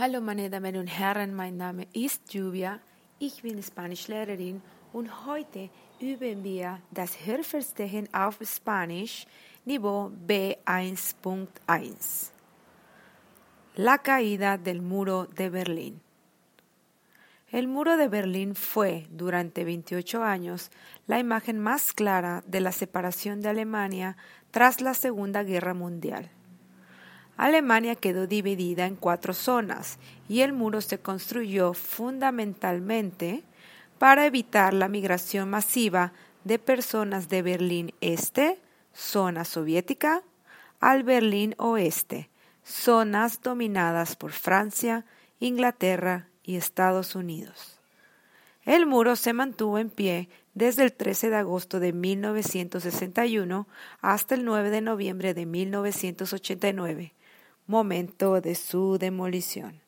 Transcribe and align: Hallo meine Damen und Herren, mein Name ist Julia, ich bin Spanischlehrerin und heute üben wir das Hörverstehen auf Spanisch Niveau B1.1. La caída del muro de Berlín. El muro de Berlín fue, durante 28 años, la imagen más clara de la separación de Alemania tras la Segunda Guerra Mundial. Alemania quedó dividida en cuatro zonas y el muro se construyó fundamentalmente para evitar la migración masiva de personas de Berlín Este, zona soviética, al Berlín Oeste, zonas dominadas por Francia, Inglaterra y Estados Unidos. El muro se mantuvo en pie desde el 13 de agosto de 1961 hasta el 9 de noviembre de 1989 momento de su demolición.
Hallo 0.00 0.20
meine 0.22 0.48
Damen 0.48 0.78
und 0.78 0.86
Herren, 0.86 1.34
mein 1.34 1.58
Name 1.58 1.86
ist 1.92 2.32
Julia, 2.32 2.80
ich 3.18 3.42
bin 3.42 3.62
Spanischlehrerin 3.62 4.62
und 4.94 5.26
heute 5.26 5.68
üben 6.00 6.42
wir 6.42 6.80
das 6.90 7.26
Hörverstehen 7.26 8.08
auf 8.14 8.38
Spanisch 8.42 9.26
Niveau 9.66 10.10
B1.1. 10.26 12.30
La 13.76 13.98
caída 13.98 14.56
del 14.56 14.80
muro 14.80 15.26
de 15.26 15.50
Berlín. 15.50 16.00
El 17.52 17.68
muro 17.68 17.98
de 17.98 18.08
Berlín 18.08 18.54
fue, 18.54 19.06
durante 19.10 19.66
28 19.66 20.22
años, 20.22 20.70
la 21.08 21.18
imagen 21.18 21.58
más 21.58 21.92
clara 21.92 22.42
de 22.46 22.62
la 22.62 22.72
separación 22.72 23.42
de 23.42 23.50
Alemania 23.50 24.16
tras 24.50 24.80
la 24.80 24.94
Segunda 24.94 25.42
Guerra 25.42 25.74
Mundial. 25.74 26.30
Alemania 27.40 27.96
quedó 27.96 28.26
dividida 28.26 28.84
en 28.84 28.96
cuatro 28.96 29.32
zonas 29.32 29.98
y 30.28 30.42
el 30.42 30.52
muro 30.52 30.82
se 30.82 30.98
construyó 30.98 31.72
fundamentalmente 31.72 33.44
para 33.98 34.26
evitar 34.26 34.74
la 34.74 34.88
migración 34.88 35.48
masiva 35.48 36.12
de 36.44 36.58
personas 36.58 37.30
de 37.30 37.40
Berlín 37.40 37.94
Este, 38.02 38.58
zona 38.92 39.46
soviética, 39.46 40.22
al 40.80 41.02
Berlín 41.02 41.54
Oeste, 41.56 42.28
zonas 42.62 43.40
dominadas 43.40 44.16
por 44.16 44.32
Francia, 44.32 45.06
Inglaterra 45.38 46.28
y 46.42 46.56
Estados 46.56 47.14
Unidos. 47.14 47.80
El 48.66 48.84
muro 48.84 49.16
se 49.16 49.32
mantuvo 49.32 49.78
en 49.78 49.88
pie 49.88 50.28
desde 50.52 50.82
el 50.82 50.92
13 50.92 51.30
de 51.30 51.36
agosto 51.36 51.80
de 51.80 51.94
1961 51.94 53.66
hasta 54.02 54.34
el 54.34 54.44
9 54.44 54.68
de 54.68 54.82
noviembre 54.82 55.32
de 55.32 55.46
1989 55.46 57.14
momento 57.70 58.40
de 58.40 58.54
su 58.54 58.98
demolición. 58.98 59.80